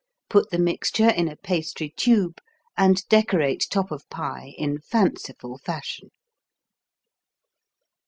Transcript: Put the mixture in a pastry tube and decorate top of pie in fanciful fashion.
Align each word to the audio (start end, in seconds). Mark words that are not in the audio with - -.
Put 0.31 0.49
the 0.49 0.57
mixture 0.57 1.09
in 1.11 1.27
a 1.27 1.35
pastry 1.35 1.93
tube 1.95 2.41
and 2.75 3.07
decorate 3.07 3.67
top 3.69 3.91
of 3.91 4.09
pie 4.09 4.55
in 4.57 4.79
fanciful 4.79 5.59
fashion. 5.59 6.09